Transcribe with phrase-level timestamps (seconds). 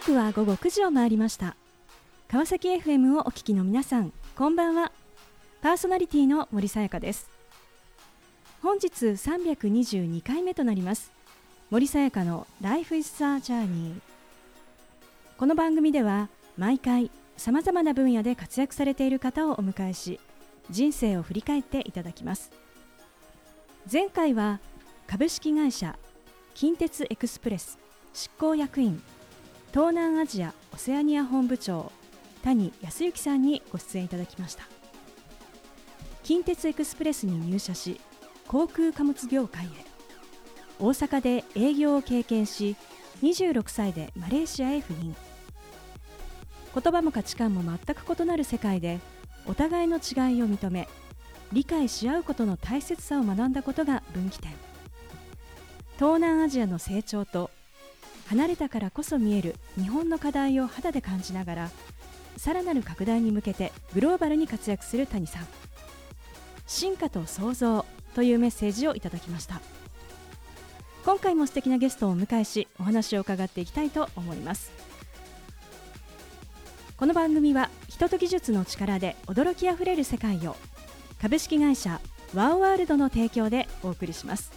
[0.00, 1.56] 刻は午後9時を回りました。
[2.28, 4.92] 川崎 FM をお聞きの皆さんこんばんは。
[5.62, 7.30] パーソナリティの森さやかです。
[8.60, 11.12] 本日322回目となります。
[11.70, 13.94] 森さやかの Life is a Journey
[15.38, 16.28] この番組では
[16.58, 20.20] 毎回さまざまな分野で活躍されている方をお迎えし
[20.68, 22.52] 人生を振り返っていただきます。
[23.90, 24.60] 前回は
[25.06, 25.98] 株式会社
[26.54, 27.78] 近鉄エクスプレス
[28.12, 29.02] 執行役員
[29.76, 31.92] 東南アジアオセアニア本部長
[32.42, 34.64] 谷康之さんにご出演いただきました。
[36.22, 38.00] 近鉄エクスプレスに入社し
[38.48, 39.68] 航空貨物業界へ。
[40.78, 42.74] 大阪で営業を経験し
[43.20, 45.14] 26歳でマレーシアへ赴任。
[46.74, 48.98] 言葉も価値観も全く異なる世界で
[49.44, 50.88] お互いの違いを認め
[51.52, 54.52] 理解し合うことの大切さを学んだことが分岐点。
[55.98, 57.50] 東南アジアの成長と
[58.28, 61.70] 離れたからこそ見える日本の課題を肌で感じながら
[62.36, 65.46] さらなる拡大に向けてグローバルに活躍する谷さん。
[66.66, 69.60] 進化と創造というメッセージをいただきました。
[71.04, 74.72] 今回も素敵なゲストをお迎えしお話を伺っていきたいと思います。
[76.96, 80.56] この番組は人と技術の力で驚きあふれる世界を
[81.20, 82.00] 株式会社
[82.34, 84.50] ワーワールドの提供でお送りします。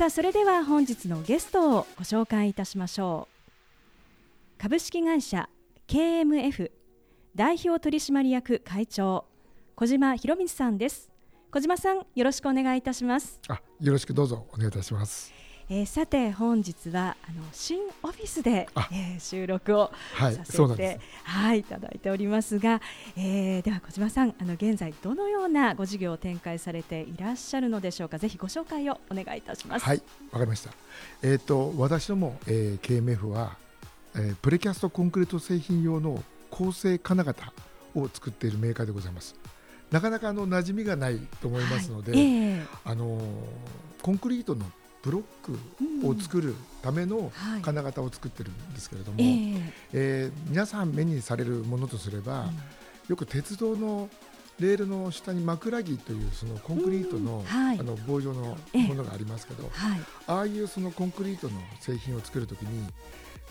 [0.00, 3.50] さあそれでは本日のゲストをご紹介いたしましょう。
[4.56, 5.50] 株式会社
[5.88, 6.70] KMF
[7.36, 9.26] 代表取締役会長
[9.74, 11.10] 小島博光さんです。
[11.50, 13.40] 小島さんよろしくお願いいたします。
[13.48, 15.34] あよろしくどうぞお願いいたします。
[15.72, 22.80] えー、さて本日はあの新オフィスで、えー、収録をさせて、はい、はい、いただいておりますが、
[23.16, 28.18] えー、では小島さんあの現在どのようなご事業を展開されていらっしゃるのでしょうか？
[28.18, 29.84] ぜひご紹介をお願いいたします。
[29.84, 30.02] はい
[30.32, 30.70] わかりました。
[31.22, 33.56] えっ、ー、と私ども、えー、KMF は、
[34.16, 37.52] えー、プレキャストコンクリート製品用の構成金型
[37.94, 39.36] を作っているメーカーでございます。
[39.92, 43.20] なかなかあの馴染みがないと思いますので、はいえー、あの
[44.02, 44.66] コンクリートの
[45.02, 49.56] ブロックを作るための金型を作ってるんですけれども、うんはい、え。
[49.56, 52.48] ー、えー、皆さん目にされるものとすれば、うん、
[53.08, 54.08] よく鉄道の
[54.58, 62.86] レールの下に枕木というそのコンクリートの,、はい、あの棒状のものがありますけど、はい、ああいうそのコンクリートの製品を作るときに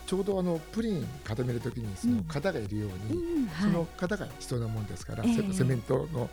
[0.05, 3.49] ちょうどあのプリン固めるときにその型がいるように、うん。
[3.61, 6.29] その型が必要なものですから、えー、セメントの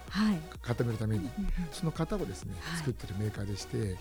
[0.62, 1.28] 固めるために、
[1.72, 3.97] その型をですね、作ってるメーカーでして。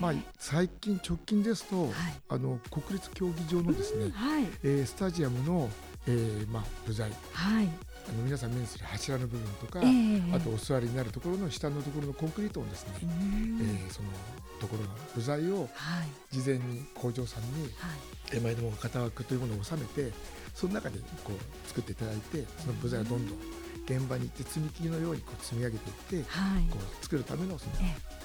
[0.00, 1.92] まあ、最近直近ですと、はい、
[2.28, 4.10] あの国立競技場のですね、うん。
[4.10, 5.70] はい、えー、スタジアムの、
[6.06, 7.68] えーまあ、部材、はい、
[8.08, 14.08] あの皆さん目にする柱の部分とか、えー、あとお座りになるところの下のところのコンクリートをですね、えー、その
[14.60, 15.68] ところの部材を
[16.30, 20.12] 事前に工場さんに、はい、前のもの型枠というものを収めて
[20.54, 23.38] その中でこう作っていただいてその部材をどんどん
[23.86, 27.72] 現場に行って積み木のようにこう積み上げていって、はい、こう作るためのその、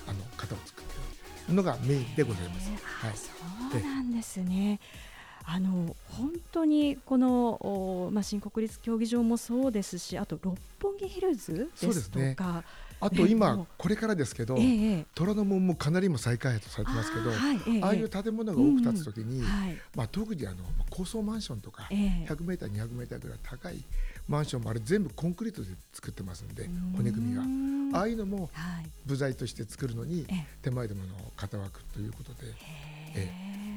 [0.07, 1.18] あの型を作って
[1.53, 2.71] のがメインでございます。
[2.85, 4.79] はい、そうなんですね。
[5.51, 12.35] あの本当にこの、まあ、新国立競技場もそうですしあと六本木ヒルズですとか、ね、
[13.01, 19.41] あと今、これからですけど、え虎ノ門もかなりも再開発されてますけど、あはい、ああいう建物が多く建つときに、
[19.95, 20.57] まあ、特にあの
[20.89, 23.83] 高層マンションとか、100メーター、200メーターぐらい高い
[24.27, 27.43] マンションもあれ全部コンクリートで作ってますんで骨組みが。
[27.91, 28.51] ああいうのも
[29.05, 30.27] 部材として作るのに
[30.61, 32.53] 手前でもの型枠ということで、
[33.15, 33.31] え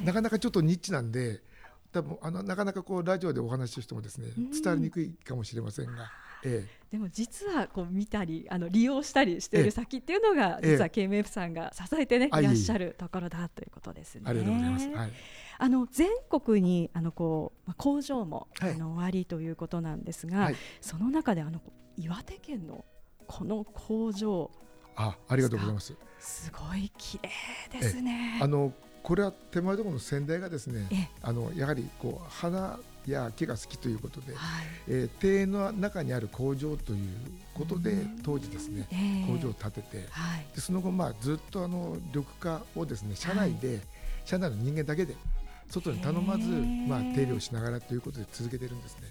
[0.04, 1.40] なかなかちょっとニッチなんで
[1.92, 6.10] 多分あのなかなかこうラジオでお話ししてもですね伝わりにくいかもしれませんが。
[6.44, 14.22] ええ、でも実はこう見たりあの利用したりしている先っていうのが、実は KMF さんが支えてね、いらっしゃるところだということですね。
[14.26, 14.88] ありがとうございます。
[14.90, 15.12] はい、
[15.58, 21.60] あの全国にあのこう工場も、あの終わりということなんですが、はい、その中であの
[21.96, 22.84] 岩手県の
[23.26, 24.50] この工場
[24.96, 25.94] あありがとうございます。
[26.18, 28.38] すごい綺麗ですね。
[28.42, 28.72] あの
[29.02, 32.78] これは手前どころの先代がですね、あのやはりこう花
[33.10, 37.08] や木が好きということで、はい、えー、庭園の中にある工場という
[37.54, 43.80] ことで当時ですね、えー、工場を建てて、はい、でその後まあずっとあの緑化をですね社内で、はい、
[44.24, 45.14] 社内の人間だけで
[45.72, 46.48] 外に頼まず、
[46.86, 49.08] まあ、手入れをしながらということで続けてるんですね。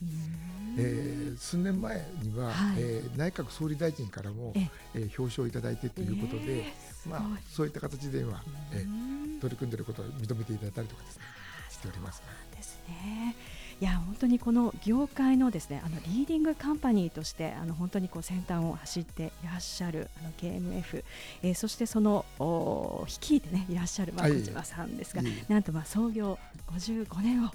[0.78, 5.00] えー、数年前には、はい、えー、内閣総理大臣からも、ええ。
[5.00, 6.66] ー、表彰をいただいてということで、
[7.10, 8.42] まあ、そういった形で今、
[8.72, 11.24] えー、取り組んでいることを認めていただいたりとかですね
[11.72, 12.22] しております。
[12.56, 13.36] ですね
[13.82, 21.04] いや本当にこの業界のですねあのリーディングカンパニーとしてあの本当にこう先端を走っていらっしゃるあの KMF、
[21.42, 26.38] えー、そしてそのお率いてねいらっしゃるまあ小島さんですが、はい、なんとまあ創業
[26.68, 27.48] 55年を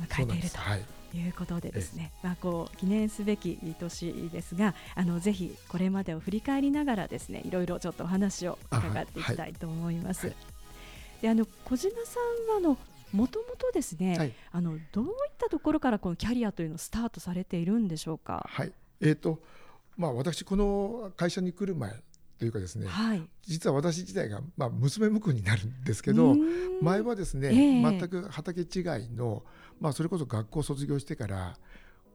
[0.00, 0.56] 迎えていると。
[0.76, 1.28] い。
[1.28, 10.28] うことでですね、まあ、こう記念すべき年ですがあのぜひこれまでを振り返りながらですねいろいろちょっとお話を伺っていきたいと思います。
[10.28, 10.42] はいは
[11.18, 12.78] い、であの小島さんはあの
[13.12, 18.46] もともとですね、はい、あのどういったところからこのキャリアというのをスタートされているんでしょうか？
[18.48, 19.40] はい、えっ、ー、と
[19.96, 21.94] まあ私この会社に来る前
[22.38, 26.34] というかですね、はい、実は私自体がまあ娘婿になるんですけど、
[26.80, 28.66] 前はですね、えー、全く畑違い
[29.10, 29.44] の
[29.80, 31.56] まあそれこそ学校卒業してから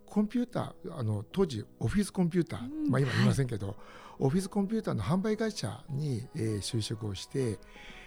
[0.05, 3.75] コンピューターあの当時オフィスコンピューター、まあ今言いませんけど、はい、
[4.19, 7.59] オフィスコンピューターの販売会社に、えー、就職をして、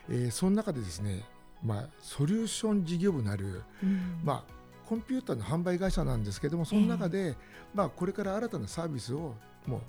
[0.08, 1.24] えー、その中でですね
[1.64, 4.52] まあ、ソリューション事業部なる、うん、まあ、
[4.86, 7.36] コンピューターの販売会社なんですけどもその中で、えー、
[7.74, 9.34] まあ、これから新たなサービスを
[9.66, 9.80] もう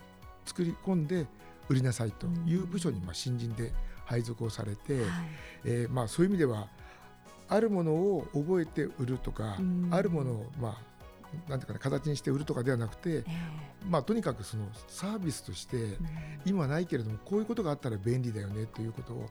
[0.45, 1.25] 作り込んで
[1.69, 3.71] 売りなさいという部署にまあ新人で
[4.05, 5.09] 配属をされて、うん、
[5.63, 6.67] えー、まあ、そういう意味では
[7.47, 10.90] あるものを覚えて売るとか、うん、あるものをまあ
[11.47, 13.23] なんていうかな形にして売るとかではなくて、えー、
[13.89, 15.97] まあ、とにかくそのサービスとして、
[16.45, 19.29] 今ないけれどもこういうことがあったら便利だよねということを、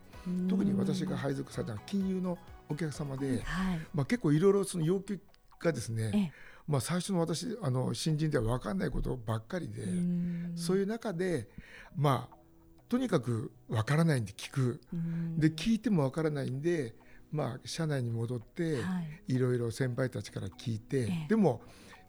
[0.49, 2.39] 特に私が配属された金融の
[2.69, 5.21] お客様で、はい、まあ、結構いろいろその要求
[5.59, 6.33] がですね、
[6.67, 9.83] まあ、最初の私あの新人では分かんないことばっかりで
[10.55, 11.49] そういう中で
[11.97, 12.37] まあ
[12.89, 14.81] とにかく分からないんで聞く。
[15.37, 16.95] で聞いても分からないんで
[17.33, 18.79] まあ社内に戻って、
[19.29, 21.63] い、ろいろ先輩たちから聞いて、でも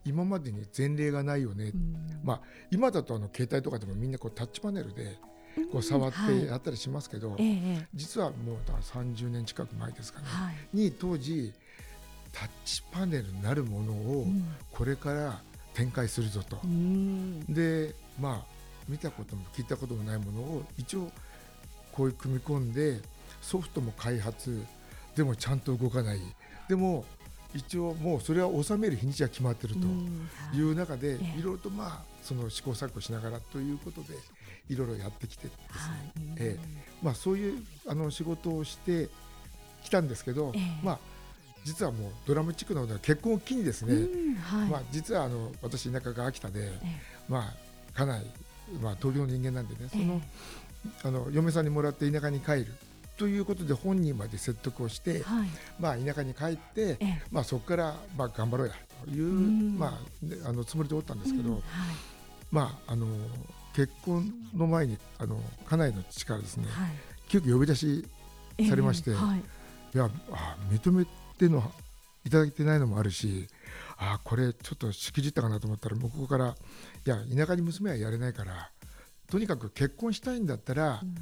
[0.05, 5.17] 今までに前例がないよね、うん、まあ、今だとあの携帯とかでもみんなこうタッチパネルで
[5.71, 11.53] こう触ってやったりしますけど、うんはい、実はもうだから30年近く前ですかね、はい、に当時
[12.31, 14.25] タッチパネルなるものを
[14.71, 15.41] これから
[15.73, 21.11] 展開するぞと、うん、でまあ見たことも聞いたこともないものを一応
[21.91, 22.99] こういう組み込んで
[23.41, 24.65] ソフトも開発
[25.15, 26.19] でもちゃんと動かない。
[26.69, 27.05] でも
[27.53, 29.87] 一応もうそれは収める日にちが決まってると
[30.55, 31.41] いう中で、い。
[31.41, 34.13] ろいろとまあその試行錯誤しながらということで
[34.69, 39.09] いろいろやってきてですね、えー、まあ、そういうあの仕事をして
[39.83, 40.53] きたんですけど、
[40.83, 40.99] まあ
[41.63, 44.07] 実はもうドラムチックなので結婚を機にですね、
[44.69, 46.71] まあ、実はあの私田舎が秋田で、
[47.29, 47.53] ま
[47.93, 48.25] あ、かなり、
[48.81, 50.21] まあ、東京の人間なんでねその、
[51.03, 52.73] あの嫁さんにもらって田舎に帰る
[53.21, 55.47] ということで本人まで説得をして、はい、
[55.79, 56.97] まあ、田舎に帰って、
[57.29, 58.73] まあ、そこからまあ頑張ろうや
[59.05, 59.31] という、
[59.77, 59.99] ま
[60.43, 61.61] あ、あのつもりでおったんですけど、はい、
[62.51, 63.05] まあ、あの
[63.75, 66.89] 結婚の前にあの家内の父からですね、はい、
[67.29, 68.07] 急遽呼び出し
[68.67, 69.15] されまして、い。
[69.97, 71.05] やあ認め
[71.37, 71.71] ての
[72.25, 73.47] いただいてないのもあるし
[73.97, 76.55] あこれちょっとしくじったかなと思ったら向こうから
[77.05, 78.71] いや田舎に娘はやれないから
[79.29, 81.15] とにかく結婚したいんだったら、うん、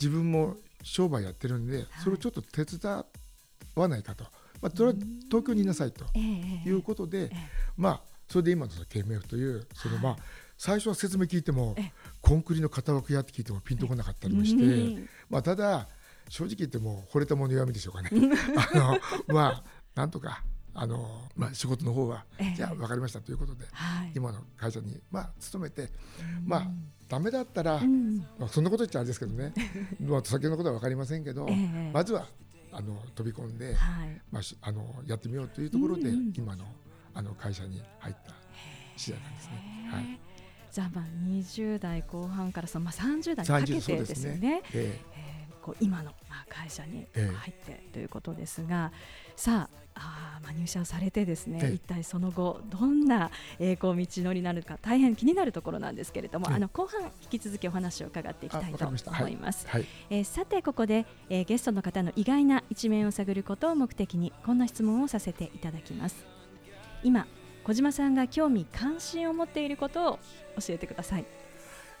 [0.00, 3.04] 自分も商売やってるんで、それをちょっと手伝
[3.74, 4.24] わないかと、
[4.60, 4.94] まあ、それは
[5.26, 7.30] 東京にいなさいということで、
[7.76, 10.16] まあ、それで今の KMF というそのまあ
[10.56, 11.74] 最初は説明聞いても
[12.20, 15.88] コンクリの型枠やって聞いてもピンとこなかったりもして、まあ、ただ
[16.28, 18.10] 正直言っても惚れたもの弱みでしょうかね。
[18.74, 18.98] あの
[19.34, 19.64] まあ
[19.94, 20.42] なんとか
[20.74, 22.24] あの、まあ、仕事の方は、
[22.56, 23.64] じゃあ分かりましたということで、
[24.14, 25.88] 今の会社に、まあ、勤めて、
[26.44, 26.66] まあ
[27.08, 27.80] ダメだったら、
[28.38, 29.52] まあ、そんなこと言っちゃあれですけどね、
[30.00, 31.46] まあ、先のことは分かりませんけど、
[31.92, 32.26] まずは
[32.72, 33.76] あの飛び込んで、
[34.32, 36.64] まあ、あのやってみようというところで、今の
[37.14, 38.34] あの会社に入った
[38.96, 39.88] 次第なんですね。
[39.92, 40.20] はい。
[40.72, 44.62] じゃあまあ20代後半からそのまあ30代にかけてですよね。
[44.72, 45.00] え
[45.62, 48.90] こう今のまあ会社に入ってということですが、
[49.36, 59.66] さああまあ入社されてですね、一体その後どんな、えー、こう道のりになるか大変気になるところなんですけれども、あの後半引き続きお話を伺っていきたいと思います。
[59.68, 66.24] はいはい、えー、さてここで、えー、ゲストの方の意外な一面を探ることを目的にこんな質問をさせていただきます。
[67.04, 67.26] 今
[67.62, 70.18] 小島さんが興味関心を持っていることを
[70.60, 71.24] 教えてください。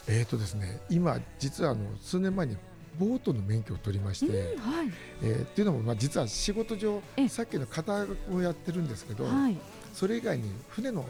[0.06, 2.58] えーとですね、今実はあの数年前に
[2.98, 4.90] ボートの免許を取りまして、うんはい、
[5.22, 9.56] えー、っていうのも、まあ、実は仕事上さっきの型をやってるんですけど、はい、
[9.92, 11.04] それ以外に船の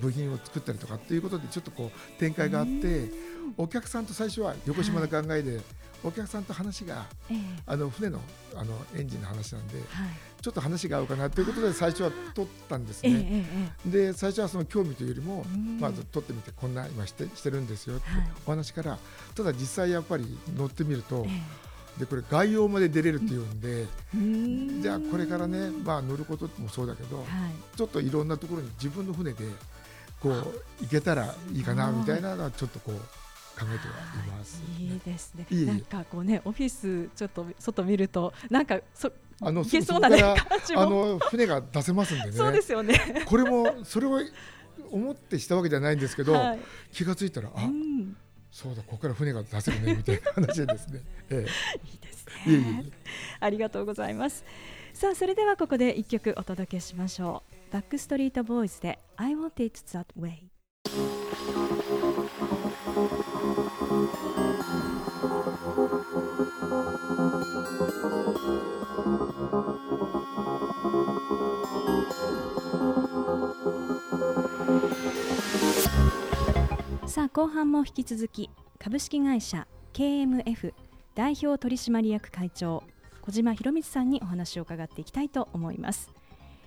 [0.00, 3.10] 部品を作ったりとかっていうことでちょっとこう展開があって
[3.56, 5.60] お客さんと最初は横島の考えで、
[6.02, 8.20] お客さんと話が、えー、あの船の
[8.54, 9.86] あのエンジンの話なんで、はい、
[10.40, 13.46] ちょっと話が合うかなということで最初は取ったんですね。
[13.84, 15.44] えー、で最初はその興味というよりも、
[15.78, 18.04] まず取ってみてこんな今してしてるんですよって
[18.46, 18.98] お話から、
[19.34, 21.26] ただ実際やっぱり乗ってみると、
[21.98, 24.82] でこれ概要まで出れるっていうんで、うん。
[24.82, 27.26] じゃあこれからね、まあ、乗ることもそうだけど、はい。
[27.76, 29.44] ちょっといろんなところに自分の船で
[30.20, 32.94] こう行けたらいいかなみたいなのはちょっとこう
[33.58, 34.96] 考えてはいます、い。
[34.96, 35.46] いですね。
[35.50, 35.66] いえいえ。
[35.66, 40.36] なんかこうねオフィスちょっと外見るとなんかそあのそうなねあ
[40.86, 42.32] の船が出せますんでね。
[42.32, 43.24] そうですよね。
[43.26, 44.20] これもそれを
[44.90, 46.58] 思ってしたわけじゃないんですけど、はい。
[46.92, 48.16] 気がついたらあ、うん。
[48.50, 51.46] そうだここから船が出せるねみたいな話でですね、え
[51.84, 52.92] いいですえ、いえいねえ。
[53.40, 54.44] ありがとうございます。
[54.92, 57.72] さあそれではここで一曲お届けしましょう。
[57.72, 60.50] バックストリートボーイズで I want it that way
[63.90, 63.96] さ
[77.24, 80.72] あ後半も引き続き株式会社 KMF
[81.16, 82.84] 代表取締役会長
[83.22, 86.12] 小島博光さんにお話を伺っていきたいと思います、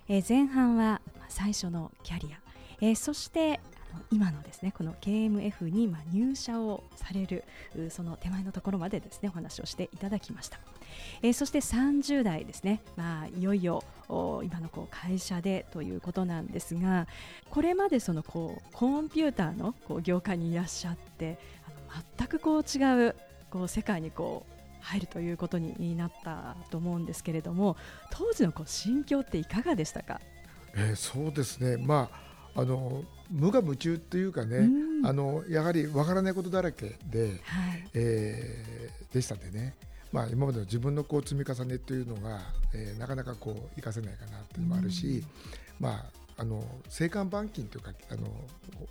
[0.08, 1.00] えー前半は
[1.30, 2.38] 最初のキャリア、
[2.82, 3.60] えーそして
[4.10, 7.44] 今のですねこの KMF にまあ入社をされる
[7.90, 10.58] その手前のところまでですねお話をしていただきました、
[11.22, 17.06] えーそして30代ですね、まあ、いよいよお今のこう会社でということなんですが
[17.50, 23.16] これまでそのこうコンピューターのこう業界にいらっしゃってあの全くこう違う
[23.50, 27.76] こう世界にこう入るということになったと思うんですけれども
[28.10, 30.20] 当時のこう心境っていかがでしたか、
[30.74, 31.76] えーそうですね。
[31.76, 35.06] まああの無我夢中っていうかね、うん。
[35.06, 37.88] あのやはりわからないことだらけで、はい。
[37.94, 39.76] えーでしたんでね、
[40.10, 42.40] まあ、今までの自分のこう積み重ねというのが、
[42.74, 45.24] えーなかなかこう活かせないかなっていうのもあるし、
[45.78, 46.04] まあ、
[46.36, 48.26] あの青函板金というかあの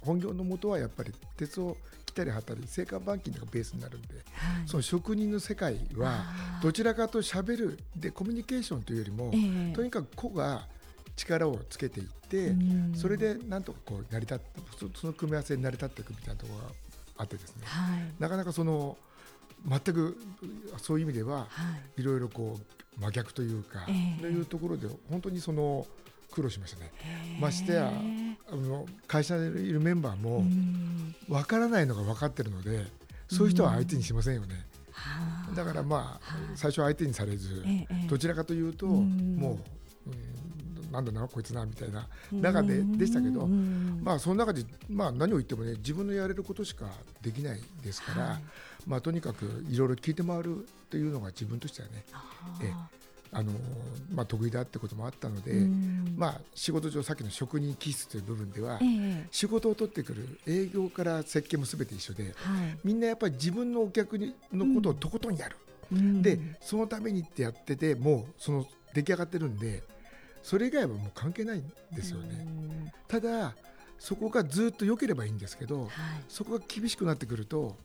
[0.01, 1.75] 本業のもとはやっぱり鉄を
[2.05, 4.67] 切ったり貼ったり青函板金がベースになるんではい。
[4.67, 6.23] その職人の世界は
[6.61, 9.73] どちらかと喋るでコミュニケーションというよりも、ええ。
[9.73, 10.67] とにかく個が
[11.15, 12.93] 力をつけていって、うん。
[12.95, 14.43] それでなんとかこう成り立って
[14.77, 16.73] そその組み合わせに成り立っていくみたいなところが
[17.17, 17.63] あってですね。
[17.65, 17.99] はい。
[18.19, 18.97] なかなかその
[19.67, 20.17] 全く
[20.77, 22.01] そういう意味でははい。
[22.01, 24.21] いろいろこう真逆というか、ええ。
[24.21, 25.85] というところで本当にその
[26.31, 26.91] 苦労しましたね。
[26.97, 27.91] へーましてや
[28.51, 31.15] あの会社にいるメンバーうもん。
[31.29, 32.87] 分からないのが分かってるので、
[33.29, 34.65] そういう人は相手にしませんよね。
[34.91, 35.55] はあ。
[35.55, 38.07] だからまあ、はい最初は相手にされず、ええええ。
[38.07, 39.35] どちらかというと、うん。
[39.37, 39.59] も
[40.05, 40.52] う、うん、
[40.93, 46.85] なんだなこいつなみたいな中ででしたけど、うんまあその中で、まあ、何を言ってもね自分のやれることしか
[47.21, 48.43] できないですから、はい。
[48.85, 52.03] まあ、とにかくいろいろ聞いて回るというのが自分としてはね
[53.31, 53.51] あの、
[54.13, 56.13] まあ、得意だってこともあったので、うん。
[56.15, 59.27] まあ、仕事上さっきの職人気質という部分では、ええ。
[59.31, 62.33] 仕事を取ってくる営業から設計もすべて一緒ではい。
[62.83, 65.55] みんなやっぱり自分のお客にのことをとことんやる、
[65.91, 66.21] うん。
[66.21, 69.81] でそのためにってやっててもうその出来上がってるんで
[70.43, 71.63] それ以外はもう関係ないん
[71.95, 72.45] ですよね。
[72.45, 72.91] うん。
[73.07, 73.55] ただ
[73.97, 75.89] そこがずっと良ければいいんですけどはい。
[76.27, 77.77] そこが厳しくなってくると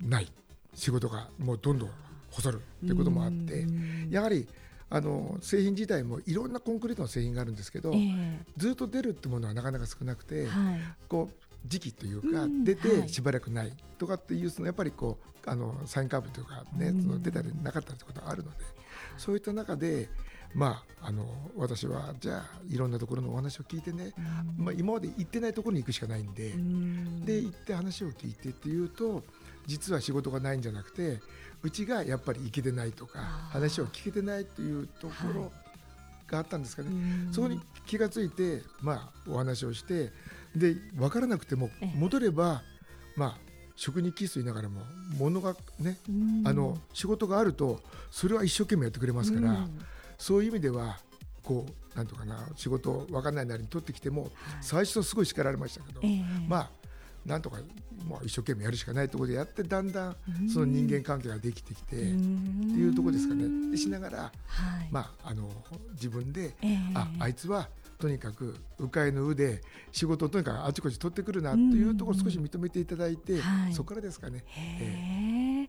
[0.00, 0.32] ない。
[0.74, 1.90] 仕事がもうどんどん
[2.30, 4.08] 細るということもあってうん。
[4.10, 4.46] やはり
[4.90, 8.38] あの製品自体もいろんなコンクリートの製品があるんですけどええ。
[8.56, 10.80] ずっと出るってものはなかなか少なくてはい。
[11.08, 12.62] こう時期というかうん。
[12.64, 13.08] 出てはい。
[13.08, 17.02] しばらくないとかっていうそのやっぱりこうあのサインカーブというかねうん。
[17.02, 18.56] その出たりなかったりってことがあるので
[19.16, 20.08] そういった中で
[20.54, 21.24] まああの
[21.56, 24.12] 私はじゃあいろんなところのお話を聞いてね
[24.58, 24.64] うん。
[24.64, 27.24] まあ今まで行ってないところに行くしかないんでうん。
[27.24, 29.22] で行って話を聞いてっていうと
[29.66, 31.20] 実は仕事がないんじゃなくて
[31.62, 33.18] うちがやっぱり行けてないとか
[33.50, 35.52] 話を聞けてないというところ
[36.26, 37.32] があったんですかね、うん。
[37.32, 40.10] そこに気がついて、まあ、お話をして
[40.56, 41.98] で分からなくてもええ。
[41.98, 42.62] 戻れば、
[43.16, 43.38] まあ、
[43.76, 44.82] 職人気質言いながらも
[45.18, 46.42] 物がねうん。
[46.46, 49.80] あの仕事があるとそれは一生懸命やってくれますから、うん
[50.18, 50.98] そういう意味では
[51.42, 54.30] こうなんとかな仕事分かんないなりに取ってきてもはい。
[54.60, 56.22] 最初すごい叱られましたけど、ええ。
[56.46, 56.70] まあ
[57.24, 57.58] なんとか
[58.06, 60.48] もう一生懸命やるしかないところでやってだんだんうん。
[60.48, 63.70] その人間関係ができてきて、っっていうところですかね。
[63.70, 64.30] でしながら、は
[64.82, 64.88] い。
[64.90, 65.48] まあ、あの
[65.92, 66.78] 自分で、ええ。
[66.94, 73.74] ああいつはとにかく迂回の腕で仕事をとにかくあちこち取ってくるなというところを少し認めていただいて、はい。
[73.74, 74.44] そこからですかね。
[74.46, 75.66] へ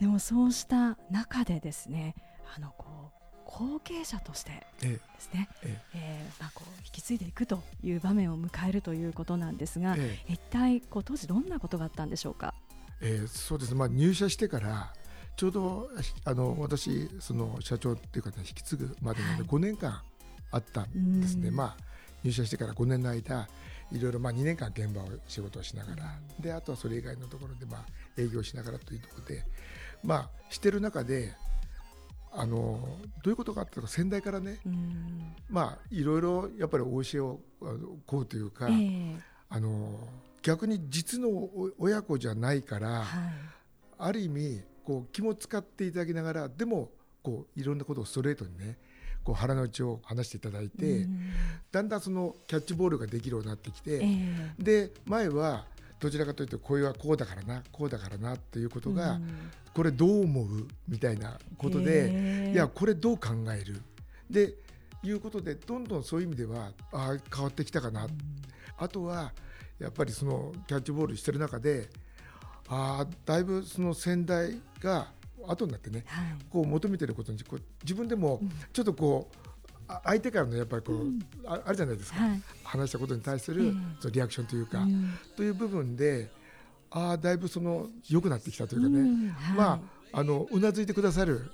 [0.00, 2.14] でもそうした中でですね
[2.56, 2.97] あのこう
[3.50, 6.30] 後継者としてえですね、ええ。
[6.38, 10.32] ーまあ、こう引き継いでいくという場面を迎えるということなんですが、ええ。
[10.34, 12.54] 一体こう当時どんなことがあったんでしょうか？
[13.00, 13.70] えーそうです。
[13.72, 14.92] ね、まあ、入社してから
[15.36, 15.90] ちょうど
[16.24, 19.40] あの私その社長っていうか、ね、引き継ぐまでのはい。
[19.40, 20.02] 5年間
[20.50, 21.56] あったんですね、うん。
[21.56, 21.76] まあ、
[22.22, 23.48] 入社してから5年の間
[23.90, 27.86] いろいろまあ2年間現場を仕事をしながら、であとはそれ以外のところでまあ
[28.18, 29.42] 営業しながらというところで、
[30.04, 31.32] まあ、してる中で
[32.40, 32.78] あの
[33.24, 35.34] どういうことかっていうと先代からね、うん。
[35.50, 39.16] まあいろいろやっぱり教えをあのこうというか、ええ。
[39.48, 39.98] あの
[40.40, 43.06] 逆に実のお親子じゃないから、はい。
[43.98, 46.90] ある意味こう気も使っていただきながらでも
[47.24, 48.78] こういろんなことをストレートにね
[49.24, 51.32] こう腹の内を話していただいて、うん。
[51.72, 54.62] だんだんそのキャッチボールができるようになってきて、ええ。
[54.62, 55.66] で前は
[56.00, 59.50] どちらかというと声はこうだからなこうだからなっていうことが、うん。
[59.74, 63.80] これどう思うみたいなことで、いやこれどう考える？
[64.28, 64.54] で
[65.04, 68.08] いうことでどんどんそういう意味ではあー変わってきたかな、
[68.76, 69.32] あとは
[69.78, 71.88] やっぱりそのキャッチボールしてる中で
[72.68, 75.12] あーだいぶその先代が
[75.46, 76.24] 後になってねはい。
[76.50, 78.40] こう求めてることにこう自分でも
[78.72, 79.47] ちょっとこう、あ
[80.04, 81.06] 相手からのやっぱりこう、
[81.46, 82.42] ああるじゃないですか、はい。
[82.62, 85.14] 話したことに対すえるえそのリアクションというか、うん。
[85.36, 86.30] という部分で
[86.90, 89.28] ああだいぶその良くなってきたというかね、うん。
[89.30, 89.56] はい。
[89.56, 89.80] ま
[90.12, 91.50] ああのうなずいてくださる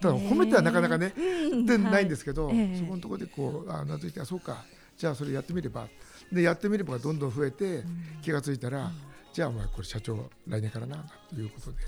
[0.00, 1.66] ただ褒めてはなかなかね、うん。
[1.66, 2.78] でないんですけど、ええ。
[2.78, 4.64] そこのところでこうあうなずいてあそうか。
[4.96, 5.88] じゃあそれやってみれば。
[6.32, 7.84] でやってみればどんどん増えて、
[8.22, 8.90] 気がついたら、
[9.32, 11.78] じゃあお前これ社長来年からなということで。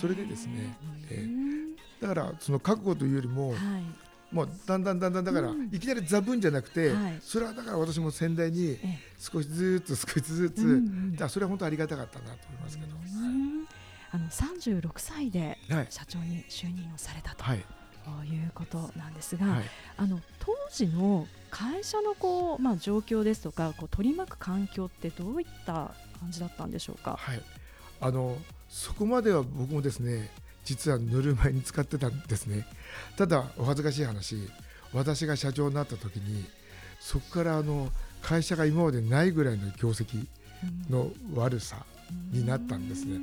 [0.00, 0.76] それでですね、
[1.10, 1.28] え
[2.00, 2.06] え。
[2.06, 3.58] だからその覚悟というよりも、はい
[4.32, 5.68] もうだんだんだんだんだから、うん。
[5.72, 7.18] いきなりザブンじゃなくて、はい。
[7.22, 8.98] それはだから私も先代にええ。
[9.18, 10.82] 少しずつ少しずつ、
[11.16, 12.98] だそれは本当ありがたかったなと思いますけど、う
[13.28, 13.66] ん
[14.14, 15.86] あの36歳ではい。
[15.88, 17.64] 社長に就任をされたとはい。
[18.26, 19.64] いうことなんですが、はい。
[19.96, 27.16] あの当時の会社のこう、まあ、状況ですとかこう取り巻く環境ってどういった感じだったんでしょうか？
[27.18, 27.40] はい、
[28.00, 28.36] あの
[28.68, 30.30] そこまでは僕もですね
[30.64, 32.66] 実はぬるま湯に使ってたんですね。
[33.16, 34.36] ただお恥ずかしい話。
[34.92, 36.44] 私が社長になった時に
[37.00, 37.90] そこからあの
[38.20, 40.26] 会社が今までないぐらいの業績
[40.90, 41.84] の悪さ
[42.30, 43.20] になったんですね。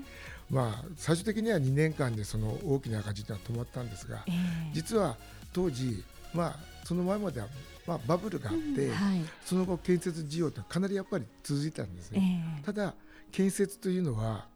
[0.49, 4.35] まあ最終的には2年間でその大きな赤字というのは止まったんですがええ。
[4.73, 5.15] 実は
[5.53, 7.47] 当時まあその前までは
[7.85, 9.21] まあバブルがあってはい。
[9.45, 12.41] その後建設事業ってかなりやっぱり続いてたんですね。
[12.57, 12.65] ええ。
[12.65, 12.95] ただ
[13.31, 14.47] 建設というのは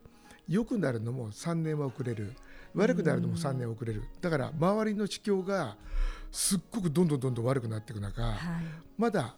[0.50, 2.34] 良くなるのも3年は遅れる
[2.76, 4.04] 悪くなるのも3年遅れる。
[4.22, 5.76] だから周りの市況が
[6.32, 8.36] すっごくどんどんどんどん悪くなっていく中はい。
[8.98, 9.36] まだ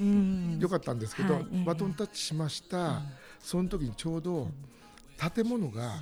[0.00, 0.58] うん。
[0.60, 1.64] 良かったんですけど、はいええ。
[1.64, 3.02] バトンタッチしました、
[3.40, 4.48] その時にちょうど
[5.34, 5.94] 建物が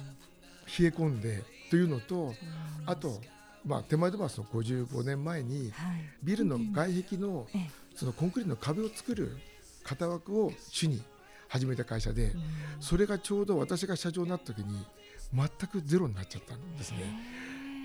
[0.78, 2.34] 冷え込んでというのと
[2.84, 3.20] あと、
[3.64, 6.00] まあ、手前飛ばすの55年前にはい。
[6.22, 7.70] ビルの外壁のええ。
[7.94, 9.38] そのコンクリートの壁を作る
[9.82, 11.02] 型枠を主に
[11.48, 12.32] 始めた会社で、
[12.80, 14.84] それがちょうど私が社長になった時に
[15.32, 16.98] 全くゼロになっちゃったんですね。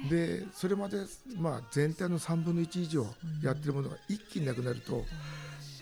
[0.09, 0.97] でそれまで、
[1.37, 3.05] まあ、全体の3分の1以上
[3.43, 5.05] やってるものが一気になくなると、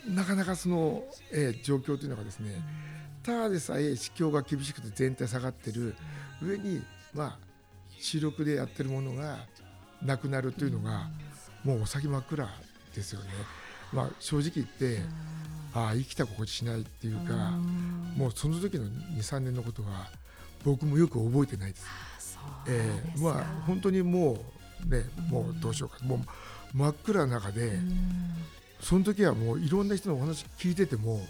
[0.08, 2.62] なかなかその、えー状況というのがですね、
[3.22, 5.94] ただでさえ市況が厳しくて全体下がってる
[6.42, 6.82] 上に、
[7.14, 7.38] まあ、
[7.98, 9.46] 主力でやってるものが
[10.02, 11.08] なくなるというのが、
[11.64, 12.48] もうお先真っ暗
[12.94, 13.26] ですよね。
[13.92, 15.00] まあ、正直言って、
[15.72, 17.50] ああ生きた心地しないっていうか、
[18.16, 20.10] もうその時の23年のことは
[20.64, 21.84] 僕もよく覚えてないです。
[22.66, 24.38] でえまあ本当にも
[24.86, 26.04] うねもうどうしようか。
[26.04, 27.96] もう真っ暗な中で、うん。
[28.80, 31.20] その時はもういろんな人のお話聞いてても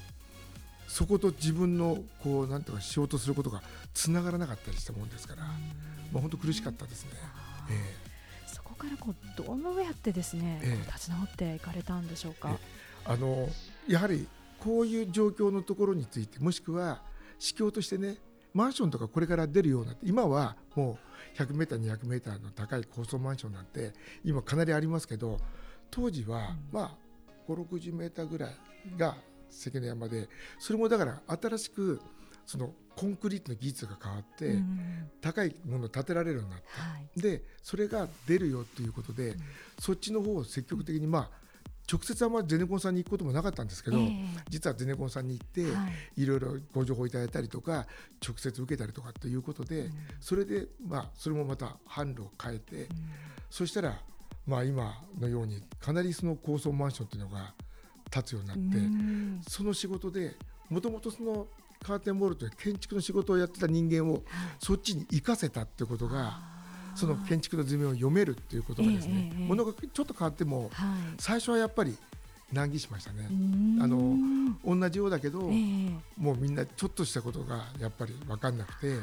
[0.86, 3.62] そこと自分のこうなんていうかしようとすることが
[3.92, 7.10] つながらなかったりしたもんですから、まあ本当苦しかったですね。
[7.70, 7.96] え
[8.46, 10.76] そこからこうどうやってですね、ええ。
[10.76, 12.50] こう立ち直っていかれたんでしょうか？
[12.50, 12.56] え
[13.06, 13.48] あの
[13.88, 17.00] やはりこういう状況のところについてもしくは
[17.38, 18.16] 市況としてね
[18.54, 20.98] マンションとかこれから出るようにな今はも
[21.36, 23.92] う 100m200m の高い高層マンションなんて
[24.24, 25.38] 今かなりありますけど
[25.90, 26.96] 当時はまあ
[27.48, 28.54] 560メーターぐらい
[28.96, 29.16] が
[29.50, 32.00] 関の山でそれもだから新しく
[32.46, 36.82] そのコンクリートの技術が変わって、うん高いものを建てられるようになった。
[36.82, 37.20] はい。
[37.20, 39.36] でそれが出るよということで、
[39.78, 41.39] そっちの方を積極的に、まあ、
[41.90, 44.24] 直接あんまりゼネコンさんに行くこともなかったんですけど、ええ。
[44.48, 46.22] 実はゼネコンさんに行って、はい。
[46.22, 47.86] い、ろいろご情報いただいたりとか
[48.24, 52.88] 直接受けたりとかということで、それで、まあ、それもまた販路を変えて、
[53.50, 54.00] そしたら、
[54.46, 57.54] まあ、今のようにかなりその高層マンションというのが
[58.10, 59.40] 建つようになって、うん。
[59.48, 60.36] その仕事で
[60.68, 61.48] もともとその
[61.82, 64.22] カーテンボールという建築の仕事をやってた人間を
[64.58, 66.59] そっちに生かせたってことが
[66.94, 70.98] その建築の図面を読めるっていうことがですね、ものがちょっと変わってもはい。
[71.18, 71.96] 最初はやっぱり
[72.52, 73.28] 難儀しましたね。
[73.30, 73.78] うん。
[73.80, 74.16] あの
[74.64, 75.90] 同じようだけど、ええ。
[76.16, 78.96] もうみんなちょっとしたことがやっぱり分かんなくて、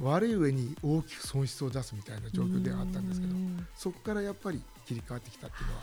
[0.00, 3.66] 悪い上に大きく損失を出すみたいな状況ではあったんですけど、うん。
[3.76, 5.82] そこからやっぱり切り替わってきたっていうのは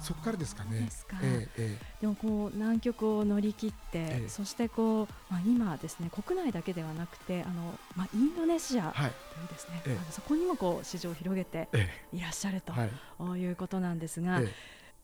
[0.00, 0.80] そこからですかね。
[0.80, 1.18] ですか。
[1.22, 4.28] えええでもこう南極を乗り切って、ええ。
[4.28, 9.96] そしてこう、まあ、今ですね国内だけではなくてあの、まあ、インドネシアというですね、ええ。
[10.00, 12.72] あのそこにもこう市場を広げてえいらっしゃると
[13.36, 13.38] い。
[13.40, 14.48] いうことなんですが、え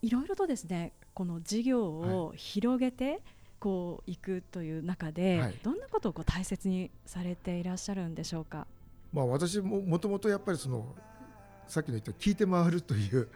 [0.03, 3.20] いろいろとですねこの事業を広げて
[3.59, 5.55] こういくという中で、はい。
[5.62, 8.66] どんなことをこう大切にされていらっしゃるんでしょうか？
[9.12, 10.94] まあ私ももともとやっぱりその
[11.66, 13.29] さっきの言った聞いて回るという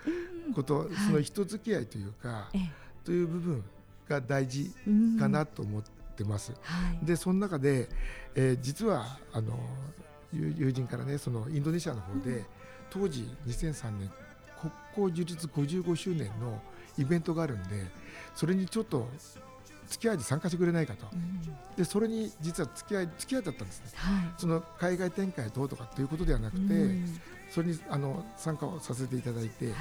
[0.54, 0.88] こと、はい。
[1.06, 2.70] その人付き合いというか、ええ。
[3.04, 3.64] という部分
[4.08, 5.82] が大事うんかなと思っ
[6.16, 6.52] てます。
[6.62, 7.88] はい、でその中で、
[8.34, 9.58] えー実はあの
[10.32, 12.44] 友友人からねそのインドネシアの方で、
[12.90, 14.10] 当時2003年
[14.60, 14.72] 国
[15.08, 16.60] 交樹立55周年の
[16.98, 17.86] イベントがあるんで
[18.34, 19.08] それにちょっと
[19.88, 21.06] 付き合いで参加してくれないかと。
[21.12, 21.40] うん。
[21.76, 23.90] でそれに実は付き合い付き合いだったんですね。
[23.94, 24.34] はい。
[24.36, 29.74] その海外展開どうとかっていうことではなくて、うんそれにあの参加をさせていただいてはい。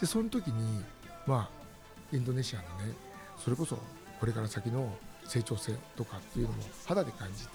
[0.00, 0.84] でその時に
[1.26, 2.94] まあインドネシアのね
[3.38, 3.76] それこそ
[4.18, 4.92] これから先の
[5.26, 7.50] 成長性とかっていうのも肌で感じて、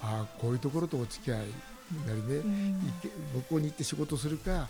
[0.00, 1.38] ああこういうところとお付き合い
[2.06, 2.80] なりね、うん。
[3.34, 4.68] 向こうに行って仕事するか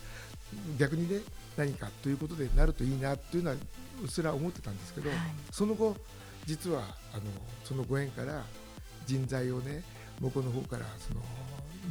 [0.77, 1.21] 逆にね
[1.55, 3.55] 何かということでなるといいなっていうのは
[4.01, 5.19] うっすら思ってたんですけど、はい。
[5.51, 5.95] その後
[6.45, 6.81] 実は
[7.13, 7.23] あの
[7.63, 8.43] そのご縁から
[9.05, 9.83] 人材をね
[10.19, 11.21] 向こうの方からその、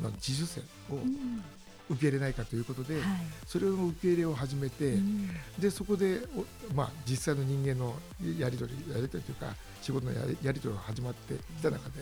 [0.02, 1.42] まあ、自主性をうん
[1.90, 3.04] 受け入れないかということで、はい。
[3.46, 5.30] それの受け入れを始めて、うん。
[5.58, 6.20] でそこで
[6.70, 7.94] お、まあ、実際の人間の
[8.38, 11.94] やり取りやり取りというか仕事のやりやり取りが始まってきた中で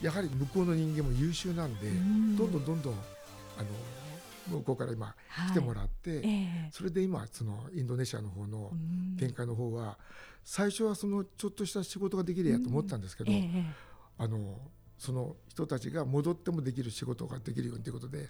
[0.00, 2.36] やはり向こうの人間も優秀なんで、うん。
[2.36, 5.50] どんどんどんどんあの向こうから今はい。
[5.50, 6.68] 来てもらって、ええ。
[6.72, 9.16] それで今そのインドネシアの方のうん。
[9.18, 9.98] 展開の方は
[10.44, 13.64] 最初はそのちょっとした仕事ができるやと思ったんですけど、ええ。
[14.18, 14.58] あの
[14.98, 18.28] その人たちが戻ってもできる仕事ができるようにということで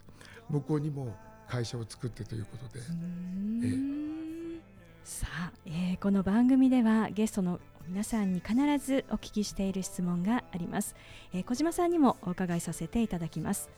[0.49, 1.15] 向こうにも
[1.49, 4.61] 会社を作ってということで、うーん。
[5.05, 10.97] さあ、えーこの番組ではゲストの皆さんに必ずお聞きしている質問があります、
[11.35, 13.69] えー小島さんにもお伺いさせていただきます。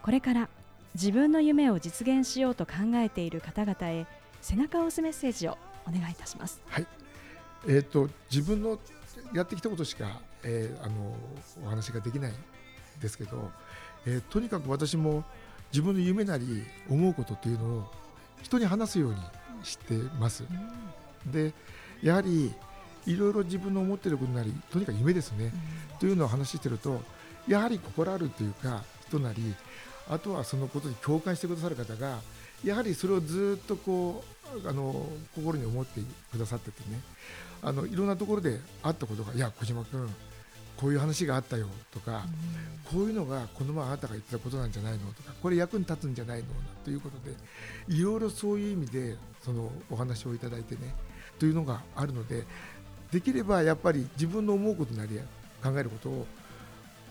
[0.00, 0.48] これから
[0.94, 4.06] 自分の夢を実現しようと考えている方々へ
[4.40, 6.62] 背中を押すメッセージをお願いいたします。
[6.66, 6.86] はい。
[7.66, 8.78] えー、と自分の
[9.34, 11.16] やってきたことしか、えーあの
[11.64, 12.34] お話ができないん
[13.00, 13.50] ですけど、
[14.06, 15.24] えーとにかく私も
[15.72, 17.92] 自分の夢なり思うことっていうのを
[18.42, 19.16] 人に話すように
[19.62, 20.44] してます。
[21.26, 21.52] で
[22.02, 22.54] やはり
[23.06, 25.52] いろいろ自分の思っていることなりとにかく夢ですね、
[25.98, 27.02] というのを話してると
[27.46, 29.54] やはり心あるというか人なり
[30.08, 32.18] あとはそのことに共感してくださる方が
[32.64, 34.24] やはりそれをずっとこ
[34.64, 36.00] うあの心に思って
[36.32, 37.00] くださっててね。
[37.62, 40.08] あのいろんなところであったことが「いや小島君
[40.76, 42.24] こういう話があったよ」とか、
[42.84, 46.46] こういうのがこの前あなたが言ってたことなんじゃないのとかこれ役に立つんじゃないの
[46.84, 47.34] ということで
[47.88, 50.94] いろいろそういう意味でそのお話をいただいてね
[51.38, 52.44] というのがあるので
[53.10, 55.18] できればやっぱり自分の思うことなり
[55.62, 56.26] 考えることを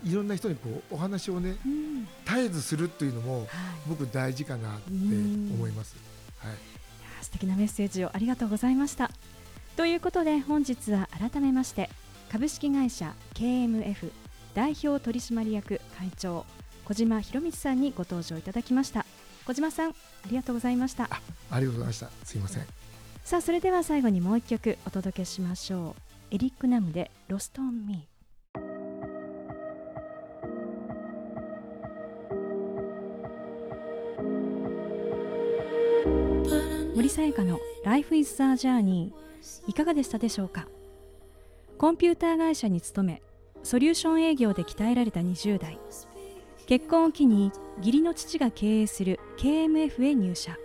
[0.03, 2.07] いろんな人にこうお話をねうん。
[2.25, 3.47] 絶えずするっていうのもはい。
[3.87, 5.95] 僕大事かなって思います。
[6.39, 6.57] はい、い
[7.21, 9.11] 素敵なメッセージをありがとうございました。
[9.75, 11.89] ということで本日は改めまして
[12.31, 14.11] 株式会社 KMF
[14.55, 16.45] 代表取締役会長
[16.85, 19.05] 小島博光さんにご登場いただきました。
[19.45, 19.93] 小島さんあ
[20.29, 21.05] りがとうございました。
[21.05, 22.09] あありがとうございました。
[22.23, 22.65] すいません。
[23.23, 25.95] さあそれでは最後にもう一曲お届けしましょ
[26.31, 26.35] う。
[26.35, 27.97] エリック・ナムで「ロスト・オン・ミー」
[37.07, 39.13] 森さやかの Life is the Journey
[39.65, 40.67] いかがでしたでしょうか？
[41.77, 43.21] コンピューター会社に勤め
[43.63, 45.79] ソリューション営業で鍛えられた20代。
[46.65, 50.57] 結婚を機に義理の父が経営する KMF へ入社。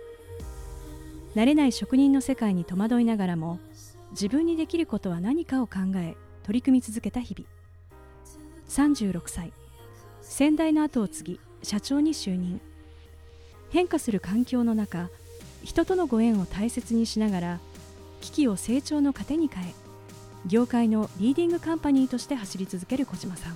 [1.33, 3.61] 慣れない職人の世界に戸惑いながらも
[4.11, 7.49] 自分にできることは何かを考え取り組み続けた日々。
[8.67, 9.53] 36歳。
[10.19, 12.59] 先代の後を継ぎ社長に就任。
[13.69, 15.09] 変化する環境の中
[15.63, 17.59] 人とのご縁を大切にしながら
[18.21, 19.73] 危機を成長の糧に変え
[20.45, 23.55] 業界のリーディングカンパニーとして走り続ける小島さん。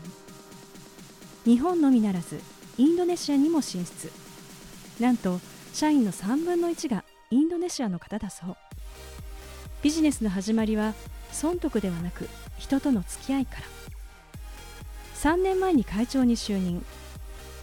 [1.43, 2.41] 日本のみならず
[2.77, 4.11] インドネシアにも進出。
[4.99, 5.39] なんと
[5.73, 8.57] 社員の3分の1がインドネシアの方だそう。
[9.81, 10.93] ビジネスの始まりは
[11.31, 13.61] 損得ではなく人との付き合いから。
[15.15, 16.85] 3年前に会長に就任。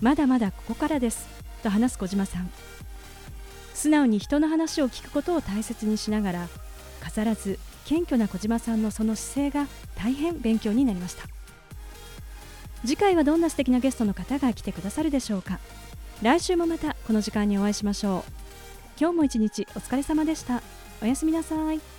[0.03, 1.27] まだまだここからです
[1.63, 2.51] と話す小島さん。
[3.75, 6.49] 素直に人の話を聞くことを大切にしながら
[7.01, 11.25] 飾らず謙虚な小島さんのその姿勢が大変勉強になりました。
[12.87, 15.59] 次回はどんな素敵なゲストの方が来てくださるでしょうか。
[16.23, 18.33] 来週もまたこの時間にお会いしましょう。
[18.99, 20.63] 今日も一日お疲れ様でした。
[21.03, 21.94] おおやすみなさい。